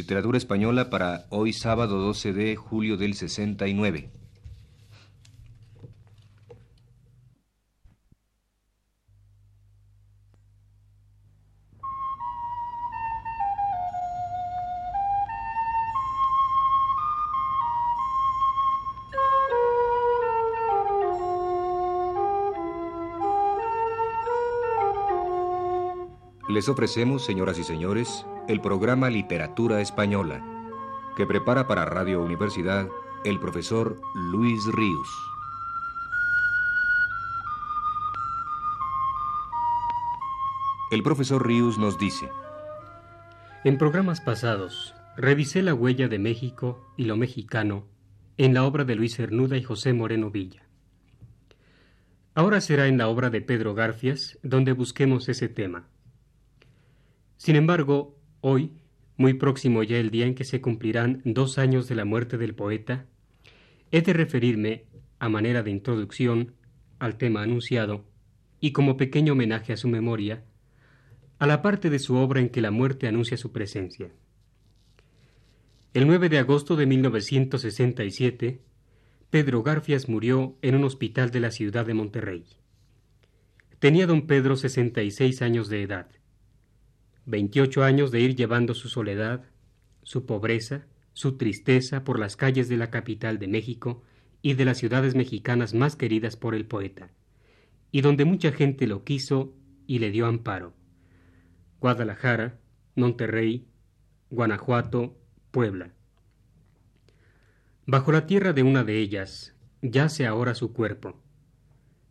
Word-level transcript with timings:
Literatura 0.00 0.38
española 0.38 0.88
para 0.88 1.26
hoy 1.28 1.52
sábado 1.52 1.98
12 1.98 2.32
de 2.32 2.56
julio 2.56 2.96
del 2.96 3.12
69. 3.12 4.08
Les 26.48 26.68
ofrecemos, 26.70 27.22
señoras 27.24 27.58
y 27.58 27.64
señores, 27.64 28.24
el 28.50 28.60
programa 28.60 29.10
Literatura 29.10 29.80
Española, 29.80 30.44
que 31.16 31.24
prepara 31.24 31.68
para 31.68 31.84
Radio 31.84 32.20
Universidad 32.20 32.88
el 33.24 33.38
profesor 33.38 34.00
Luis 34.12 34.66
Ríos. 34.72 35.08
El 40.90 41.04
profesor 41.04 41.46
Ríos 41.46 41.78
nos 41.78 41.96
dice, 41.96 42.28
En 43.62 43.78
programas 43.78 44.20
pasados, 44.20 44.96
revisé 45.16 45.62
la 45.62 45.72
huella 45.72 46.08
de 46.08 46.18
México 46.18 46.92
y 46.96 47.04
lo 47.04 47.16
mexicano 47.16 47.84
en 48.36 48.52
la 48.52 48.64
obra 48.64 48.82
de 48.84 48.96
Luis 48.96 49.14
Cernuda 49.14 49.58
y 49.58 49.62
José 49.62 49.92
Moreno 49.92 50.32
Villa. 50.32 50.64
Ahora 52.34 52.60
será 52.60 52.88
en 52.88 52.98
la 52.98 53.06
obra 53.06 53.30
de 53.30 53.42
Pedro 53.42 53.74
Garfias 53.74 54.40
donde 54.42 54.72
busquemos 54.72 55.28
ese 55.28 55.48
tema. 55.48 55.86
Sin 57.36 57.54
embargo, 57.54 58.19
hoy, 58.40 58.72
muy 59.16 59.34
próximo 59.34 59.82
ya 59.82 59.98
el 59.98 60.10
día 60.10 60.26
en 60.26 60.34
que 60.34 60.44
se 60.44 60.60
cumplirán 60.60 61.20
dos 61.24 61.58
años 61.58 61.88
de 61.88 61.94
la 61.94 62.04
muerte 62.04 62.38
del 62.38 62.54
poeta, 62.54 63.06
he 63.90 64.02
de 64.02 64.12
referirme, 64.12 64.84
a 65.18 65.28
manera 65.28 65.62
de 65.62 65.70
introducción, 65.70 66.54
al 66.98 67.16
tema 67.16 67.42
anunciado, 67.42 68.04
y 68.60 68.72
como 68.72 68.96
pequeño 68.96 69.32
homenaje 69.32 69.72
a 69.72 69.76
su 69.76 69.88
memoria, 69.88 70.44
a 71.38 71.46
la 71.46 71.62
parte 71.62 71.90
de 71.90 71.98
su 71.98 72.16
obra 72.16 72.40
en 72.40 72.50
que 72.50 72.60
la 72.60 72.70
muerte 72.70 73.08
anuncia 73.08 73.36
su 73.36 73.52
presencia. 73.52 74.10
El 75.92 76.06
9 76.06 76.28
de 76.28 76.38
agosto 76.38 76.76
de 76.76 76.86
1967, 76.86 78.60
Pedro 79.30 79.62
Garfias 79.62 80.08
murió 80.08 80.56
en 80.62 80.74
un 80.74 80.84
hospital 80.84 81.30
de 81.30 81.40
la 81.40 81.50
ciudad 81.50 81.86
de 81.86 81.94
Monterrey. 81.94 82.44
Tenía 83.78 84.06
don 84.06 84.26
Pedro 84.26 84.56
66 84.56 85.42
años 85.42 85.68
de 85.68 85.82
edad. 85.82 86.08
28 87.30 87.84
años 87.84 88.10
de 88.10 88.20
ir 88.20 88.34
llevando 88.34 88.74
su 88.74 88.88
soledad, 88.88 89.44
su 90.02 90.26
pobreza, 90.26 90.86
su 91.12 91.36
tristeza 91.36 92.02
por 92.02 92.18
las 92.18 92.36
calles 92.36 92.68
de 92.68 92.76
la 92.76 92.90
capital 92.90 93.38
de 93.38 93.46
México 93.46 94.02
y 94.42 94.54
de 94.54 94.64
las 94.64 94.78
ciudades 94.78 95.14
mexicanas 95.14 95.72
más 95.72 95.96
queridas 95.96 96.36
por 96.36 96.54
el 96.54 96.66
poeta, 96.66 97.10
y 97.92 98.00
donde 98.00 98.24
mucha 98.24 98.52
gente 98.52 98.86
lo 98.86 99.04
quiso 99.04 99.54
y 99.86 100.00
le 100.00 100.10
dio 100.10 100.26
amparo. 100.26 100.74
Guadalajara, 101.80 102.58
Monterrey, 102.96 103.68
Guanajuato, 104.30 105.16
Puebla. 105.50 105.92
Bajo 107.86 108.12
la 108.12 108.26
tierra 108.26 108.52
de 108.52 108.62
una 108.62 108.84
de 108.84 108.98
ellas 108.98 109.54
yace 109.82 110.26
ahora 110.26 110.54
su 110.54 110.72
cuerpo, 110.72 111.20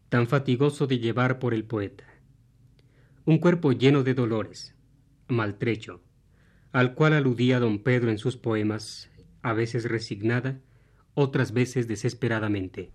tan 0.10 0.28
fatigoso 0.28 0.88
de 0.88 1.00
llevar 1.00 1.40
por 1.40 1.54
el 1.54 1.66
poeta. 1.66 2.06
Un 3.26 3.38
cuerpo 3.38 3.72
lleno 3.74 4.04
de 4.04 4.14
dolores, 4.14 4.76
maltrecho, 5.30 6.02
al 6.72 6.94
cual 6.94 7.14
aludía 7.14 7.60
don 7.60 7.80
Pedro 7.80 8.12
en 8.12 8.18
sus 8.18 8.38
poemas, 8.38 9.10
a 9.42 9.54
veces 9.54 9.86
resignada, 9.86 10.60
otras 11.14 11.54
veces 11.54 11.88
desesperadamente. 11.88 12.92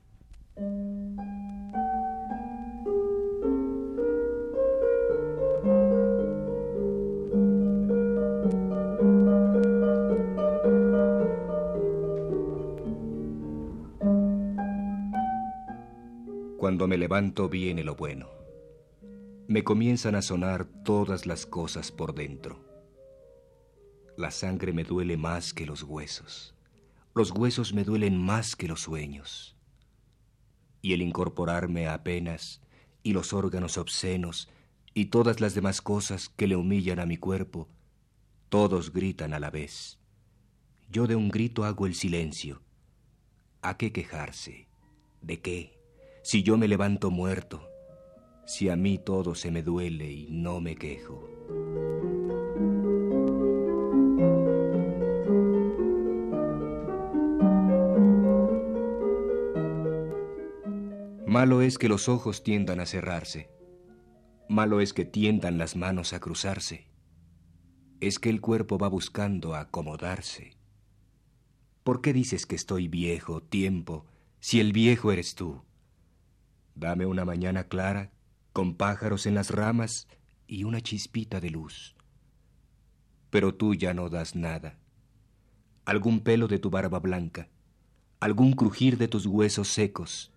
Cuando 16.59 16.89
me 16.89 16.97
levanto 16.97 17.49
viene 17.49 17.85
lo 17.85 17.95
bueno 17.95 18.44
me 19.47 19.63
comienzan 19.63 20.15
a 20.15 20.23
sonar 20.23 20.65
todas 20.65 21.27
las 21.27 21.45
cosas 21.45 21.93
por 21.93 22.15
dentro. 22.15 22.65
La 24.17 24.31
sangre 24.31 24.73
me 24.73 24.85
duele 24.85 25.17
más 25.17 25.53
que 25.53 25.67
los 25.67 25.83
huesos. 25.83 26.55
Los 27.15 27.31
huesos 27.31 27.75
me 27.75 27.85
duelen 27.85 28.17
más 28.17 28.57
que 28.57 28.69
los 28.69 28.81
sueños. 28.81 29.57
Y 30.81 30.95
el 30.95 31.03
incorporarme 31.03 31.89
apenas, 31.89 32.63
y 33.03 33.13
los 33.13 33.33
órganos 33.33 33.77
obscenos, 33.77 34.49
y 34.95 35.07
todas 35.07 35.41
las 35.41 35.55
demás 35.55 35.83
cosas 35.83 36.29
que 36.29 36.47
le 36.47 36.57
humillan 36.57 37.01
a 37.01 37.07
mi 37.07 37.17
cuerpo, 37.17 37.69
todos 38.49 38.93
gritan 38.93 39.35
a 39.35 39.41
la 39.41 39.51
vez. 39.51 39.99
Yo 40.91 41.07
de 41.07 41.17
un 41.17 41.29
grito 41.29 41.65
hago 41.65 41.87
el 41.87 41.95
silencio. 41.95 42.63
¿A 43.61 43.77
qué 43.77 43.93
quejarse? 43.93 44.69
¿De 45.21 45.41
qué? 45.41 45.79
Si 46.23 46.43
yo 46.43 46.57
me 46.57 46.69
levanto 46.69 47.11
muerto, 47.11 47.69
si 48.47 48.69
a 48.69 48.77
mí 48.77 48.99
todo 48.99 49.35
se 49.35 49.51
me 49.51 49.63
duele 49.63 50.11
y 50.11 50.29
no 50.31 50.61
me 50.61 50.77
quejo. 50.77 51.31
Malo 61.27 61.63
es 61.63 61.79
que 61.79 61.89
los 61.89 62.09
ojos 62.09 62.45
tiendan 62.45 62.81
a 62.81 62.87
cerrarse. 62.87 63.51
Malo 64.49 64.81
es 64.81 64.93
que 64.93 65.05
tiendan 65.05 65.59
las 65.59 65.75
manos 65.75 66.13
a 66.13 66.21
cruzarse. 66.21 66.87
Es 68.01 68.19
que 68.19 68.29
el 68.29 68.41
cuerpo 68.41 68.79
va 68.79 68.89
buscando 68.89 69.55
acomodarse. 69.55 70.53
¿Por 71.83 72.03
qué 72.03 72.13
dices 72.13 72.47
que 72.47 72.55
estoy 72.55 72.89
viejo, 72.89 73.43
tiempo, 73.43 74.07
si 74.39 74.61
el 74.61 74.73
viejo 74.73 75.11
eres 75.11 75.35
tú? 75.35 75.63
Dame 76.77 77.07
una 77.07 77.25
mañana 77.25 77.65
clara 77.65 78.13
con 78.55 78.77
pájaros 78.77 79.27
en 79.27 79.35
las 79.35 79.51
ramas 79.51 80.07
y 80.47 80.63
una 80.63 80.81
chispita 80.81 81.41
de 81.41 81.51
luz. 81.51 81.97
Pero 83.31 83.53
tú 83.57 83.75
ya 83.75 83.95
no 83.95 84.09
das 84.09 84.37
nada. 84.37 84.79
Algún 85.85 86.21
pelo 86.21 86.47
de 86.47 86.61
tu 86.61 86.71
barba 86.71 87.01
blanca, 87.01 87.49
algún 88.21 88.53
crujir 88.53 88.97
de 88.97 89.09
tus 89.09 89.27
huesos 89.27 89.67
secos. 89.67 90.33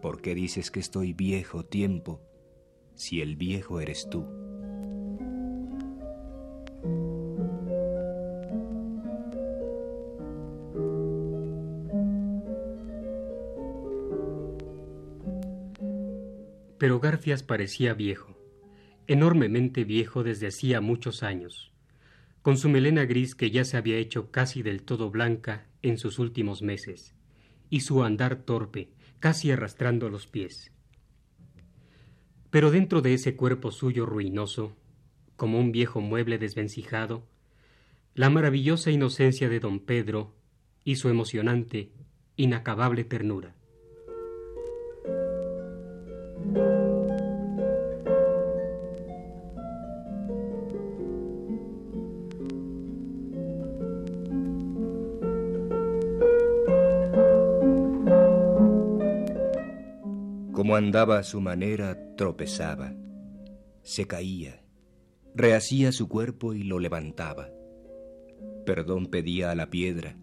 ¿Por 0.00 0.22
qué 0.22 0.36
dices 0.36 0.70
que 0.70 0.78
estoy 0.78 1.12
viejo 1.12 1.64
tiempo 1.64 2.22
si 2.94 3.20
el 3.20 3.34
viejo 3.34 3.80
eres 3.80 4.08
tú? 4.08 4.45
Pero 16.78 17.00
Garfias 17.00 17.42
parecía 17.42 17.94
viejo, 17.94 18.36
enormemente 19.06 19.84
viejo 19.84 20.22
desde 20.22 20.48
hacía 20.48 20.80
muchos 20.80 21.22
años, 21.22 21.72
con 22.42 22.58
su 22.58 22.68
melena 22.68 23.04
gris 23.06 23.34
que 23.34 23.50
ya 23.50 23.64
se 23.64 23.76
había 23.76 23.96
hecho 23.96 24.30
casi 24.30 24.62
del 24.62 24.82
todo 24.82 25.10
blanca 25.10 25.66
en 25.82 25.98
sus 25.98 26.18
últimos 26.18 26.62
meses, 26.62 27.14
y 27.70 27.80
su 27.80 28.04
andar 28.04 28.36
torpe, 28.36 28.90
casi 29.18 29.50
arrastrando 29.50 30.10
los 30.10 30.26
pies. 30.26 30.70
Pero 32.50 32.70
dentro 32.70 33.02
de 33.02 33.14
ese 33.14 33.36
cuerpo 33.36 33.72
suyo 33.72 34.06
ruinoso, 34.06 34.76
como 35.36 35.58
un 35.58 35.72
viejo 35.72 36.00
mueble 36.00 36.38
desvencijado, 36.38 37.26
la 38.14 38.30
maravillosa 38.30 38.90
inocencia 38.90 39.48
de 39.48 39.60
don 39.60 39.80
Pedro 39.80 40.34
y 40.84 40.96
su 40.96 41.08
emocionante, 41.08 41.90
inacabable 42.36 43.04
ternura. 43.04 43.55
Andaba 60.76 61.18
a 61.18 61.22
su 61.22 61.40
manera, 61.40 61.96
tropezaba, 62.16 62.92
se 63.82 64.06
caía, 64.06 64.62
rehacía 65.34 65.90
su 65.90 66.06
cuerpo 66.06 66.52
y 66.52 66.64
lo 66.64 66.78
levantaba. 66.78 67.48
Perdón 68.66 69.06
pedía 69.06 69.50
a 69.50 69.54
la 69.54 69.70
piedra 69.70 70.18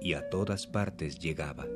y 0.00 0.14
a 0.14 0.28
todas 0.28 0.66
partes 0.66 1.18
llegaba. 1.18 1.66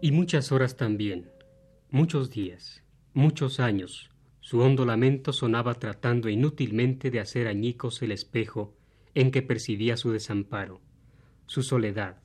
Y 0.00 0.10
muchas 0.10 0.50
horas 0.52 0.76
también, 0.76 1.30
Muchos 1.90 2.30
días, 2.30 2.82
muchos 3.12 3.60
años, 3.60 4.10
su 4.40 4.60
hondo 4.60 4.86
lamento 4.86 5.34
sonaba 5.34 5.74
tratando 5.74 6.30
inútilmente 6.30 7.10
de 7.10 7.20
hacer 7.20 7.46
añicos 7.46 8.00
el 8.00 8.12
espejo 8.12 8.74
en 9.14 9.30
que 9.30 9.42
percibía 9.42 9.96
su 9.96 10.10
desamparo, 10.10 10.80
su 11.46 11.62
soledad, 11.62 12.18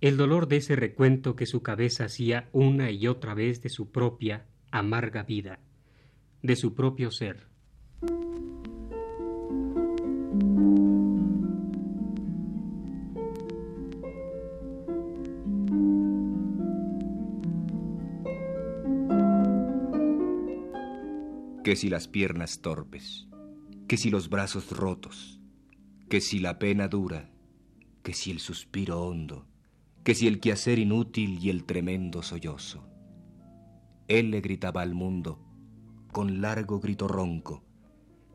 el 0.00 0.16
dolor 0.16 0.48
de 0.48 0.56
ese 0.56 0.76
recuento 0.76 1.36
que 1.36 1.46
su 1.46 1.62
cabeza 1.62 2.04
hacía 2.04 2.48
una 2.52 2.90
y 2.90 3.06
otra 3.06 3.34
vez 3.34 3.62
de 3.62 3.68
su 3.68 3.90
propia 3.90 4.46
amarga 4.70 5.22
vida, 5.22 5.60
de 6.42 6.56
su 6.56 6.74
propio 6.74 7.10
ser. 7.10 7.46
que 21.64 21.76
si 21.76 21.88
las 21.88 22.08
piernas 22.08 22.60
torpes, 22.60 23.26
que 23.88 23.96
si 23.96 24.10
los 24.10 24.28
brazos 24.28 24.70
rotos, 24.70 25.40
que 26.14 26.20
si 26.20 26.38
la 26.38 26.60
pena 26.60 26.86
dura, 26.86 27.28
que 28.04 28.14
si 28.14 28.30
el 28.30 28.38
suspiro 28.38 29.02
hondo, 29.02 29.48
que 30.04 30.14
si 30.14 30.28
el 30.28 30.38
quehacer 30.38 30.78
inútil 30.78 31.40
y 31.42 31.50
el 31.50 31.64
tremendo 31.64 32.22
sollozo. 32.22 32.86
Él 34.06 34.30
le 34.30 34.40
gritaba 34.40 34.82
al 34.82 34.94
mundo, 34.94 35.40
con 36.12 36.40
largo 36.40 36.78
grito 36.78 37.08
ronco, 37.08 37.64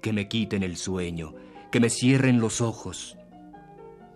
que 0.02 0.12
me 0.12 0.28
quiten 0.28 0.62
el 0.64 0.76
sueño, 0.76 1.34
que 1.72 1.80
me 1.80 1.90
cierren 1.90 2.42
los 2.42 2.60
ojos, 2.60 3.18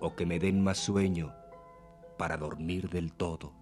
o 0.01 0.13
que 0.13 0.25
me 0.25 0.39
den 0.39 0.61
más 0.61 0.79
sueño 0.79 1.33
para 2.17 2.35
dormir 2.35 2.89
del 2.89 3.13
todo. 3.13 3.53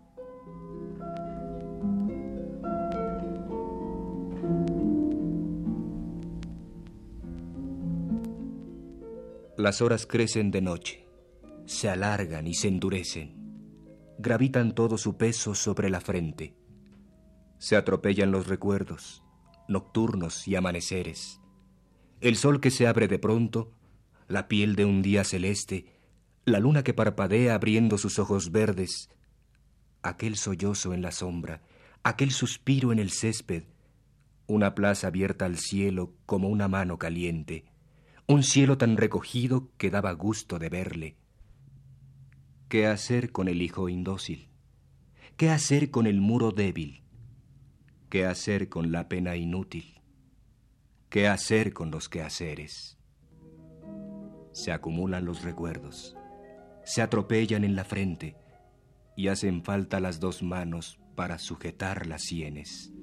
Las 9.62 9.80
horas 9.80 10.08
crecen 10.08 10.50
de 10.50 10.60
noche, 10.60 11.06
se 11.68 11.88
alargan 11.88 12.48
y 12.48 12.56
se 12.56 12.68
endurecen, 12.68 13.36
gravitan 14.18 14.74
todo 14.74 14.98
su 14.98 15.18
peso 15.18 15.54
sobre 15.54 15.92
la 15.92 16.02
frente, 16.02 16.56
se 17.60 17.76
atropellan 17.76 18.32
los 18.32 18.48
recuerdos, 18.48 19.24
nocturnos 19.68 20.48
y 20.48 20.56
amaneceres, 20.56 21.42
el 22.22 22.38
sol 22.38 22.60
que 22.60 22.72
se 22.72 22.88
abre 22.88 23.08
de 23.08 23.20
pronto, 23.20 23.72
la 24.28 24.48
piel 24.48 24.76
de 24.76 24.86
un 24.86 25.04
día 25.04 25.24
celeste, 25.24 25.86
la 26.44 26.60
luna 26.60 26.84
que 26.84 26.96
parpadea 26.96 27.54
abriendo 27.54 28.00
sus 28.00 28.18
ojos 28.18 28.52
verdes, 28.52 29.12
aquel 30.02 30.38
sollozo 30.38 30.92
en 30.92 31.04
la 31.04 31.12
sombra, 31.12 31.62
aquel 32.02 32.32
suspiro 32.32 32.92
en 32.92 32.98
el 32.98 33.12
césped, 33.12 33.66
una 34.48 34.74
plaza 34.74 35.06
abierta 35.06 35.46
al 35.46 35.60
cielo 35.60 36.16
como 36.26 36.50
una 36.50 36.68
mano 36.68 36.98
caliente, 36.98 37.71
un 38.32 38.44
cielo 38.44 38.78
tan 38.78 38.96
recogido 38.96 39.70
que 39.78 39.90
daba 39.90 40.14
gusto 40.14 40.58
de 40.58 40.70
verle. 40.70 41.18
¿Qué 42.70 42.88
hacer 42.88 43.32
con 43.32 43.50
el 43.50 43.62
hijo 43.62 43.90
indócil? 43.90 44.48
¿Qué 45.36 45.50
hacer 45.50 45.92
con 45.92 46.08
el 46.08 46.22
muro 46.22 46.52
débil? 46.52 47.04
¿Qué 48.10 48.26
hacer 48.26 48.70
con 48.70 48.92
la 48.92 49.10
pena 49.10 49.36
inútil? 49.36 50.02
¿Qué 51.10 51.28
hacer 51.28 51.74
con 51.74 51.92
los 51.92 52.08
quehaceres? 52.08 52.98
Se 54.54 54.72
acumulan 54.72 55.26
los 55.26 55.44
recuerdos, 55.44 56.16
se 56.86 57.02
atropellan 57.02 57.66
en 57.66 57.76
la 57.76 57.84
frente 57.84 58.38
y 59.18 59.28
hacen 59.28 59.64
falta 59.64 60.00
las 60.00 60.22
dos 60.22 60.42
manos 60.42 61.00
para 61.16 61.38
sujetar 61.38 62.08
las 62.08 62.24
sienes. 62.24 62.94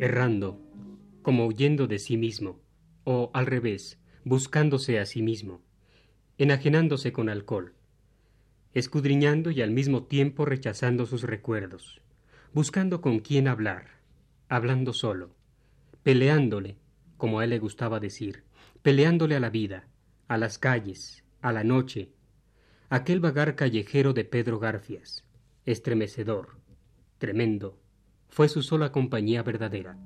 Errando, 0.00 0.58
como 1.20 1.46
huyendo 1.46 1.86
de 1.86 1.98
sí 1.98 2.16
mismo, 2.16 2.58
o 3.04 3.30
al 3.34 3.44
revés, 3.44 3.98
buscándose 4.24 4.98
a 4.98 5.04
sí 5.04 5.20
mismo, 5.20 5.60
enajenándose 6.38 7.12
con 7.12 7.28
alcohol, 7.28 7.74
escudriñando 8.72 9.50
y 9.50 9.60
al 9.60 9.70
mismo 9.72 10.04
tiempo 10.04 10.46
rechazando 10.46 11.04
sus 11.04 11.22
recuerdos, 11.24 12.00
buscando 12.54 13.02
con 13.02 13.18
quién 13.18 13.46
hablar, 13.46 14.00
hablando 14.48 14.94
solo, 14.94 15.36
peleándole, 16.02 16.78
como 17.18 17.40
a 17.40 17.44
él 17.44 17.50
le 17.50 17.58
gustaba 17.58 18.00
decir, 18.00 18.44
peleándole 18.80 19.36
a 19.36 19.40
la 19.40 19.50
vida, 19.50 19.86
a 20.28 20.38
las 20.38 20.58
calles, 20.58 21.24
a 21.42 21.52
la 21.52 21.62
noche, 21.62 22.10
aquel 22.88 23.20
vagar 23.20 23.54
callejero 23.54 24.14
de 24.14 24.24
Pedro 24.24 24.58
Garfias, 24.60 25.26
estremecedor, 25.66 26.56
tremendo, 27.18 27.78
fue 28.30 28.48
su 28.48 28.62
sola 28.62 28.92
compañía 28.92 29.42
verdadera. 29.42 29.98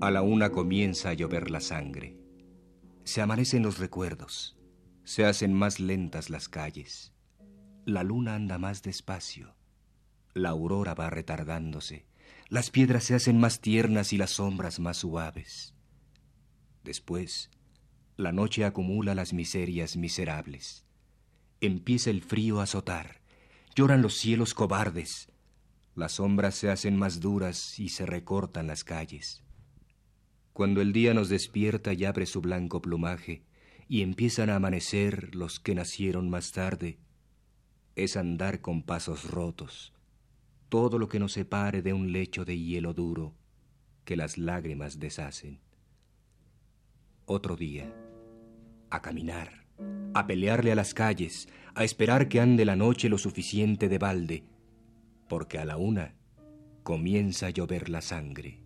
A 0.00 0.10
la 0.10 0.22
una 0.22 0.50
comienza 0.50 1.10
a 1.10 1.14
llover 1.14 1.48
la 1.48 1.60
sangre. 1.60 2.18
Se 3.04 3.22
amanecen 3.22 3.62
los 3.62 3.78
recuerdos. 3.78 4.58
Se 5.04 5.24
hacen 5.24 5.54
más 5.54 5.78
lentas 5.78 6.28
las 6.28 6.48
calles. 6.48 7.12
La 7.86 8.02
luna 8.02 8.34
anda 8.34 8.58
más 8.58 8.82
despacio. 8.82 9.54
La 10.34 10.50
aurora 10.50 10.94
va 10.94 11.08
retardándose. 11.08 12.06
Las 12.48 12.70
piedras 12.70 13.04
se 13.04 13.14
hacen 13.14 13.38
más 13.38 13.60
tiernas 13.60 14.12
y 14.12 14.18
las 14.18 14.30
sombras 14.30 14.80
más 14.80 14.98
suaves. 14.98 15.74
Después, 16.84 17.50
la 18.16 18.32
noche 18.32 18.64
acumula 18.64 19.14
las 19.14 19.32
miserias 19.32 19.96
miserables. 19.96 20.84
Empieza 21.60 22.10
el 22.10 22.22
frío 22.22 22.60
a 22.60 22.64
azotar. 22.64 23.20
Lloran 23.74 24.02
los 24.02 24.16
cielos 24.16 24.52
cobardes. 24.52 25.30
Las 25.94 26.12
sombras 26.12 26.54
se 26.56 26.70
hacen 26.70 26.96
más 26.96 27.20
duras 27.20 27.78
y 27.78 27.88
se 27.88 28.04
recortan 28.04 28.66
las 28.66 28.84
calles. 28.84 29.42
Cuando 30.52 30.80
el 30.80 30.92
día 30.92 31.14
nos 31.14 31.28
despierta 31.28 31.92
y 31.92 32.04
abre 32.04 32.26
su 32.26 32.40
blanco 32.40 32.82
plumaje, 32.82 33.44
y 33.88 34.02
empiezan 34.02 34.50
a 34.50 34.56
amanecer 34.56 35.34
los 35.34 35.60
que 35.60 35.74
nacieron 35.74 36.30
más 36.30 36.52
tarde, 36.52 36.98
es 37.94 38.16
andar 38.16 38.60
con 38.60 38.82
pasos 38.82 39.30
rotos, 39.30 39.92
todo 40.68 40.98
lo 40.98 41.08
que 41.08 41.18
nos 41.18 41.32
separe 41.32 41.82
de 41.82 41.92
un 41.92 42.12
lecho 42.12 42.44
de 42.44 42.58
hielo 42.58 42.94
duro 42.94 43.34
que 44.04 44.16
las 44.16 44.38
lágrimas 44.38 44.98
deshacen 44.98 45.60
otro 47.26 47.56
día. 47.56 47.92
A 48.90 49.00
caminar, 49.02 49.66
a 50.14 50.26
pelearle 50.26 50.72
a 50.72 50.74
las 50.74 50.94
calles, 50.94 51.48
a 51.74 51.84
esperar 51.84 52.28
que 52.28 52.40
ande 52.40 52.64
la 52.64 52.76
noche 52.76 53.08
lo 53.08 53.18
suficiente 53.18 53.88
de 53.88 53.98
balde, 53.98 54.44
porque 55.28 55.58
a 55.58 55.64
la 55.64 55.76
una 55.76 56.14
comienza 56.82 57.46
a 57.46 57.50
llover 57.50 57.88
la 57.88 58.00
sangre. 58.00 58.62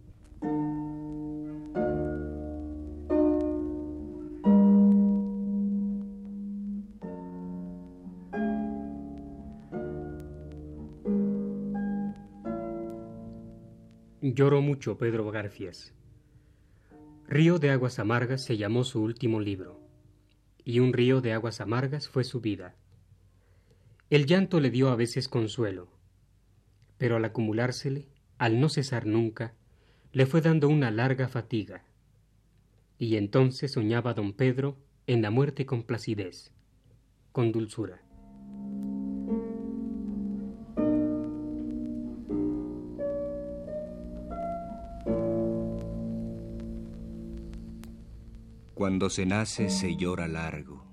Lloró 14.20 14.60
mucho 14.60 14.98
Pedro 14.98 15.30
Garfias. 15.30 15.95
Río 17.28 17.58
de 17.58 17.70
Aguas 17.70 17.98
Amargas 17.98 18.44
se 18.44 18.56
llamó 18.56 18.84
su 18.84 19.02
último 19.02 19.40
libro, 19.40 19.80
y 20.64 20.78
un 20.78 20.92
río 20.92 21.20
de 21.20 21.32
aguas 21.32 21.60
amargas 21.60 22.08
fue 22.08 22.22
su 22.22 22.40
vida. 22.40 22.76
El 24.10 24.26
llanto 24.26 24.60
le 24.60 24.70
dio 24.70 24.90
a 24.90 24.96
veces 24.96 25.28
consuelo, 25.28 25.88
pero 26.98 27.16
al 27.16 27.24
acumulársele, 27.24 28.06
al 28.38 28.60
no 28.60 28.68
cesar 28.68 29.06
nunca, 29.06 29.54
le 30.12 30.24
fue 30.26 30.40
dando 30.40 30.68
una 30.68 30.92
larga 30.92 31.26
fatiga. 31.26 31.84
Y 32.96 33.16
entonces 33.16 33.72
soñaba 33.72 34.14
don 34.14 34.32
Pedro 34.32 34.76
en 35.08 35.20
la 35.20 35.32
muerte 35.32 35.66
con 35.66 35.82
placidez, 35.82 36.52
con 37.32 37.50
dulzura. 37.50 38.05
Cuando 48.86 49.10
se 49.10 49.26
nace 49.26 49.68
se 49.68 49.96
llora 49.96 50.28
largo. 50.28 50.84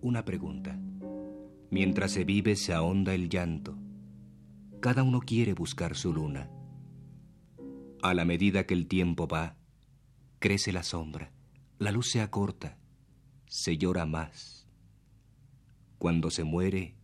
Una 0.00 0.24
pregunta. 0.24 0.76
Mientras 1.70 2.10
se 2.10 2.24
vive 2.24 2.56
se 2.56 2.74
ahonda 2.74 3.14
el 3.14 3.28
llanto. 3.28 3.78
Cada 4.80 5.04
uno 5.04 5.20
quiere 5.20 5.52
buscar 5.52 5.94
su 5.94 6.12
luna. 6.12 6.50
A 8.02 8.12
la 8.12 8.24
medida 8.24 8.66
que 8.66 8.74
el 8.74 8.88
tiempo 8.88 9.28
va, 9.28 9.56
crece 10.40 10.72
la 10.72 10.82
sombra, 10.82 11.30
la 11.78 11.92
luz 11.92 12.10
se 12.10 12.22
acorta, 12.22 12.76
se 13.46 13.78
llora 13.78 14.04
más. 14.04 14.66
Cuando 15.96 16.28
se 16.32 16.42
muere, 16.42 16.96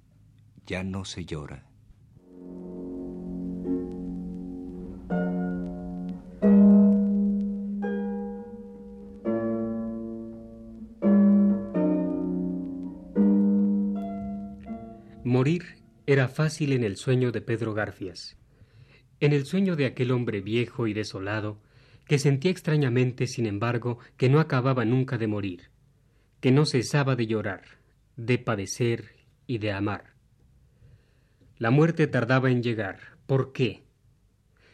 ya 0.66 0.82
no 0.82 1.04
se 1.04 1.26
llora. 1.26 1.65
Fácil 16.36 16.74
en 16.74 16.84
el 16.84 16.98
sueño 16.98 17.32
de 17.32 17.40
Pedro 17.40 17.72
Garfias, 17.72 18.36
en 19.20 19.32
el 19.32 19.46
sueño 19.46 19.74
de 19.74 19.86
aquel 19.86 20.10
hombre 20.10 20.42
viejo 20.42 20.86
y 20.86 20.92
desolado, 20.92 21.62
que 22.06 22.18
sentía 22.18 22.50
extrañamente, 22.50 23.26
sin 23.26 23.46
embargo, 23.46 24.00
que 24.18 24.28
no 24.28 24.38
acababa 24.38 24.84
nunca 24.84 25.16
de 25.16 25.28
morir, 25.28 25.70
que 26.40 26.52
no 26.52 26.66
cesaba 26.66 27.16
de 27.16 27.26
llorar, 27.26 27.62
de 28.18 28.36
padecer 28.36 29.16
y 29.46 29.56
de 29.56 29.72
amar. 29.72 30.12
La 31.56 31.70
muerte 31.70 32.06
tardaba 32.06 32.50
en 32.50 32.62
llegar. 32.62 32.98
¿Por 33.26 33.54
qué? 33.54 33.84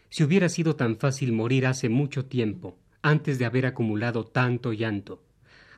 Si 0.08 0.24
hubiera 0.24 0.48
sido 0.48 0.74
tan 0.74 0.96
fácil 0.96 1.32
morir 1.32 1.66
hace 1.66 1.88
mucho 1.88 2.26
tiempo, 2.26 2.76
antes 3.02 3.38
de 3.38 3.44
haber 3.44 3.66
acumulado 3.66 4.24
tanto 4.24 4.72
llanto, 4.72 5.22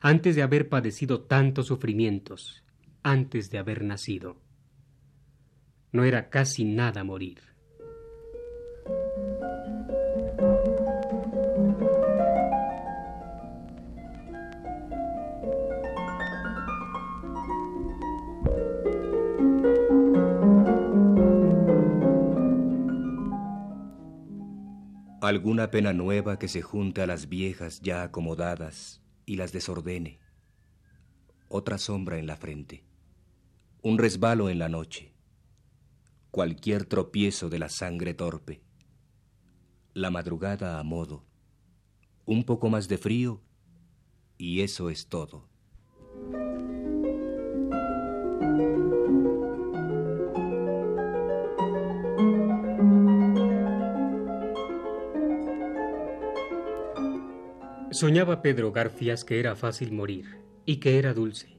antes 0.01 0.35
de 0.35 0.41
haber 0.41 0.67
padecido 0.67 1.21
tantos 1.21 1.67
sufrimientos, 1.67 2.63
antes 3.03 3.51
de 3.51 3.59
haber 3.59 3.83
nacido. 3.83 4.44
No 5.95 6.03
era 6.03 6.29
casi 6.29 6.65
nada 6.65 7.05
morir. 7.05 7.39
alguna 25.21 25.71
pena 25.71 25.91
nueva 25.91 26.37
que 26.37 26.47
se 26.47 26.61
junte 26.61 27.01
a 27.01 27.07
las 27.07 27.29
viejas 27.29 27.81
ya 27.81 28.03
acomodadas 28.03 29.01
y 29.25 29.37
las 29.37 29.51
desordene, 29.51 30.19
otra 31.47 31.79
sombra 31.79 32.19
en 32.19 32.27
la 32.27 32.35
frente, 32.35 32.83
un 33.81 33.97
resbalo 33.97 34.51
en 34.51 34.59
la 34.59 34.69
noche, 34.69 35.14
cualquier 36.35 36.83
tropiezo 36.83 37.47
de 37.47 37.59
la 37.59 37.69
sangre 37.69 38.13
torpe, 38.13 38.61
la 39.93 40.11
madrugada 40.11 40.79
a 40.79 40.83
modo, 40.83 41.23
un 42.25 42.43
poco 42.43 42.67
más 42.67 42.89
de 42.89 42.97
frío 42.97 43.41
y 44.37 44.59
eso 44.59 44.89
es 44.89 45.07
todo. 45.07 45.47
Soñaba 57.91 58.41
Pedro 58.41 58.73
Garfias 58.73 59.23
que 59.23 59.39
era 59.39 59.55
fácil 59.55 59.93
morir 59.93 60.41
y 60.65 60.81
que 60.81 60.99
era 60.99 61.13
dulce, 61.13 61.55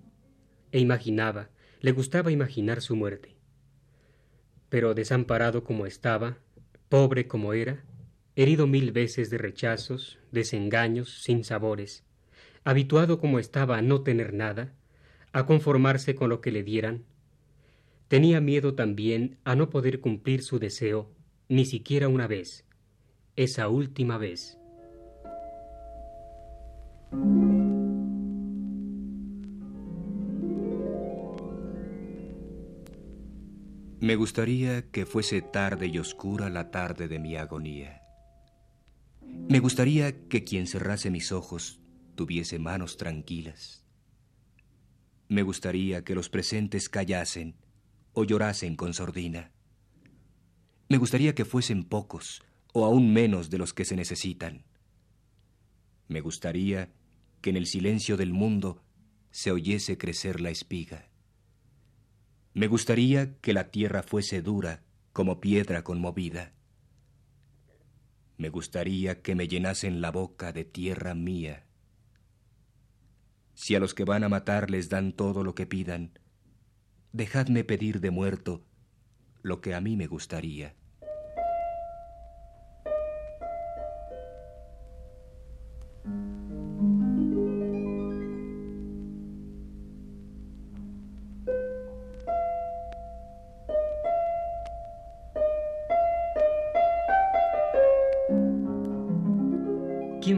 e 0.71 0.81
imaginaba, 0.81 1.49
le 1.81 1.93
gustaba 1.93 2.31
imaginar 2.31 2.83
su 2.83 2.95
muerte. 2.95 3.36
Pero 4.69 4.95
desamparado 4.95 5.65
como 5.65 5.87
estaba, 5.87 6.39
pobre 6.89 7.27
como 7.29 7.53
era, 7.53 7.85
herido 8.35 8.67
mil 8.67 8.93
veces 8.93 9.31
de 9.31 9.39
rechazos, 9.39 10.19
desengaños, 10.33 11.23
sin 11.23 11.45
sabores, 11.45 12.05
habituado 12.65 13.19
como 13.19 13.39
estaba 13.39 13.79
a 13.79 13.83
no 13.83 14.03
tener 14.03 14.35
nada, 14.35 14.73
a 15.33 15.47
conformarse 15.47 16.15
con 16.15 16.29
lo 16.29 16.41
que 16.41 16.53
le 16.53 16.63
dieran, 16.63 17.05
tenía 18.09 18.41
miedo 18.41 18.75
también 18.75 19.39
a 19.45 19.57
no 19.57 19.71
poder 19.71 20.01
cumplir 20.01 20.43
su 20.43 20.59
deseo 20.59 21.11
ni 21.49 21.65
siquiera 21.65 22.09
una 22.09 22.27
vez, 22.27 22.65
esa 23.37 23.69
última 23.69 24.19
vez. 24.19 24.59
Me 34.07 34.15
gustaría 34.15 34.89
que 34.93 35.05
fuese 35.05 35.43
tarde 35.43 35.89
y 35.89 35.99
oscura 35.99 36.49
la 36.49 36.71
tarde 36.71 37.09
de 37.09 37.19
mi 37.19 37.35
agonía. 37.35 38.03
Me 39.49 39.59
gustaría 39.59 40.29
que 40.29 40.45
quien 40.45 40.69
cerrase 40.69 41.11
mis 41.11 41.33
ojos 41.33 41.81
tuviese 42.15 42.61
manos 42.61 42.99
tranquilas. 42.99 43.85
Me 45.27 45.43
gustaría 45.43 46.05
que 46.05 46.15
los 46.15 46.29
presentes 46.29 46.89
callasen 46.89 47.57
o 48.13 48.23
llorasen 48.23 48.77
con 48.77 48.95
sordina. 48.95 49.51
Me 50.89 50.99
gustaría 50.99 51.35
que 51.35 51.45
fuesen 51.45 51.83
pocos 51.83 52.45
o 52.73 52.85
aún 52.85 53.13
menos 53.13 53.51
de 53.51 53.59
los 53.59 53.75
que 53.75 53.85
se 53.85 53.97
necesitan. 53.97 54.67
Me 56.07 56.21
gustaría 56.21 56.93
que 57.41 57.51
en 57.51 57.57
el 57.57 57.67
silencio 57.67 58.17
del 58.17 58.33
mundo 58.33 58.85
se 59.33 59.51
oyese 59.51 59.99
crecer 59.99 60.41
la 60.41 60.51
espiga. 60.51 61.11
Me 62.57 62.69
gustaría 62.69 63.37
que 63.41 63.53
la 63.53 63.71
tierra 63.71 64.03
fuese 64.03 64.41
dura 64.41 64.83
como 65.13 65.43
piedra 65.43 65.85
conmovida. 65.85 66.55
Me 68.39 68.49
gustaría 68.49 69.21
que 69.21 69.35
me 69.35 69.47
llenasen 69.47 70.01
la 70.01 70.11
boca 70.11 70.55
de 70.55 70.65
tierra 70.65 71.15
mía. 71.15 71.67
Si 73.53 73.75
a 73.75 73.79
los 73.79 73.93
que 73.93 74.05
van 74.05 74.25
a 74.25 74.31
matar 74.31 74.71
les 74.71 74.89
dan 74.89 75.13
todo 75.13 75.45
lo 75.45 75.55
que 75.55 75.67
pidan, 75.67 76.19
dejadme 77.13 77.63
pedir 77.63 78.01
de 78.01 78.11
muerto 78.11 78.65
lo 79.43 79.61
que 79.61 79.75
a 79.75 79.83
mí 79.83 79.95
me 79.99 80.07
gustaría. 80.07 80.77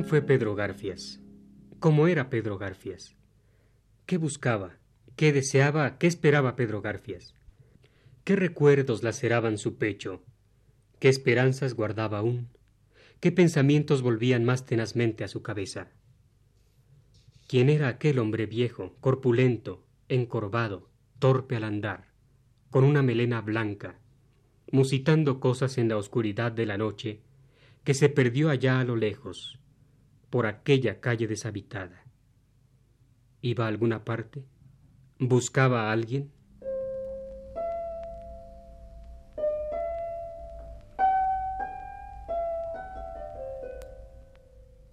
Fue 0.08 0.22
Pedro 0.22 0.54
Garfias? 0.54 1.20
¿Cómo 1.80 2.06
era 2.08 2.30
Pedro 2.30 2.56
Garfias? 2.56 3.14
¿Qué 4.06 4.16
buscaba? 4.16 4.78
¿Qué 5.16 5.34
deseaba? 5.34 5.98
¿Qué 5.98 6.06
esperaba 6.06 6.56
Pedro 6.56 6.80
Garfias? 6.80 7.34
¿Qué 8.24 8.34
recuerdos 8.34 9.02
laceraban 9.02 9.58
su 9.58 9.76
pecho? 9.76 10.24
¿Qué 10.98 11.10
esperanzas 11.10 11.74
guardaba 11.74 12.20
aún? 12.20 12.48
¿Qué 13.20 13.32
pensamientos 13.32 14.00
volvían 14.00 14.46
más 14.46 14.64
tenazmente 14.64 15.24
a 15.24 15.28
su 15.28 15.42
cabeza? 15.42 15.90
¿Quién 17.46 17.68
era 17.68 17.88
aquel 17.88 18.18
hombre 18.18 18.46
viejo, 18.46 18.96
corpulento, 19.00 19.84
encorvado, 20.08 20.88
torpe 21.18 21.54
al 21.54 21.64
andar, 21.64 22.06
con 22.70 22.84
una 22.84 23.02
melena 23.02 23.42
blanca, 23.42 23.98
musitando 24.72 25.38
cosas 25.38 25.76
en 25.76 25.90
la 25.90 25.98
oscuridad 25.98 26.50
de 26.50 26.64
la 26.64 26.78
noche, 26.78 27.20
que 27.84 27.92
se 27.92 28.08
perdió 28.08 28.48
allá 28.48 28.80
a 28.80 28.84
lo 28.84 28.96
lejos, 28.96 29.58
por 30.30 30.46
aquella 30.46 31.00
calle 31.00 31.26
deshabitada. 31.26 32.04
¿Iba 33.40 33.64
a 33.64 33.68
alguna 33.68 34.04
parte? 34.04 34.44
¿Buscaba 35.18 35.88
a 35.88 35.92
alguien? 35.92 36.32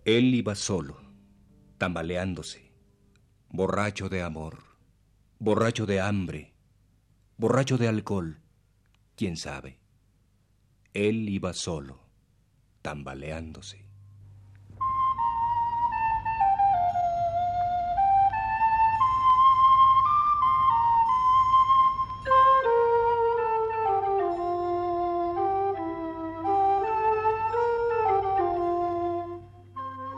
Él 0.06 0.36
iba 0.36 0.54
solo, 0.54 1.02
tambaleándose, 1.80 2.72
borracho 3.50 4.08
de 4.08 4.22
amor, 4.22 4.60
borracho 5.40 5.88
de 5.88 6.00
hambre, 6.00 6.54
borracho 7.38 7.80
de 7.80 7.88
alcohol, 7.88 8.40
quién 9.16 9.36
sabe. 9.36 9.80
Él 10.94 11.28
iba 11.28 11.54
solo, 11.54 12.00
tambaleándose. 12.84 13.86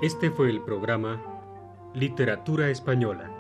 Este 0.01 0.31
fue 0.31 0.49
el 0.49 0.61
programa 0.61 1.21
Literatura 1.93 2.69
Española, 2.69 3.31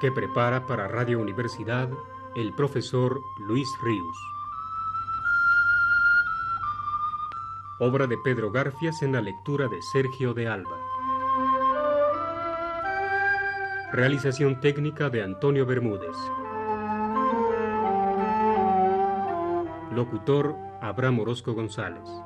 que 0.00 0.12
prepara 0.12 0.66
para 0.66 0.88
Radio 0.88 1.20
Universidad 1.20 1.88
el 2.36 2.52
profesor 2.54 3.20
Luis 3.48 3.68
Ríos. 3.82 4.16
obra 7.78 8.06
de 8.06 8.16
Pedro 8.16 8.50
Garfias 8.50 9.02
en 9.02 9.12
la 9.12 9.20
lectura 9.20 9.68
de 9.68 9.82
Sergio 9.82 10.32
de 10.32 10.48
Alba. 10.48 10.78
Realización 13.92 14.60
técnica 14.60 15.10
de 15.10 15.22
Antonio 15.22 15.66
Bermúdez. 15.66 16.16
Locutor 19.92 20.56
Abraham 20.80 21.20
Orozco 21.20 21.52
González. 21.52 22.25